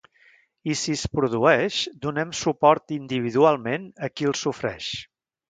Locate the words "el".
4.33-4.35